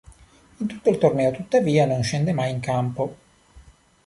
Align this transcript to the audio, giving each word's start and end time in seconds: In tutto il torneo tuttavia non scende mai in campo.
In 0.57 0.65
tutto 0.65 0.89
il 0.89 0.97
torneo 0.97 1.29
tuttavia 1.29 1.85
non 1.85 2.01
scende 2.01 2.33
mai 2.33 2.49
in 2.49 2.59
campo. 2.59 3.15